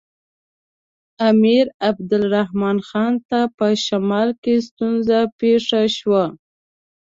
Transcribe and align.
امیر 1.29 1.65
عبدالرحمن 1.89 2.77
خان 2.87 3.13
ته 3.29 3.39
په 3.57 3.67
شمال 3.85 4.29
کې 4.43 4.55
ستونزه 4.67 5.19
پېښه 5.39 5.81
شوه. 5.97 6.23